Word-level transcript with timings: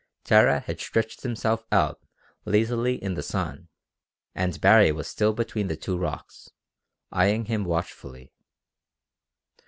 Tara 0.23 0.61
had 0.61 0.79
stretched 0.79 1.21
himself 1.21 1.63
out 1.71 2.01
lazily 2.43 2.95
in 3.03 3.13
the 3.13 3.21
sun 3.21 3.67
and 4.33 4.59
Baree 4.59 4.91
was 4.91 5.07
still 5.07 5.31
between 5.31 5.67
the 5.67 5.75
two 5.77 5.95
rocks, 5.95 6.49
eyeing 7.11 7.45
him 7.45 7.65
watchfully. 7.65 8.33